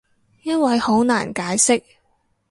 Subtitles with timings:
[0.41, 1.83] 因為好難解釋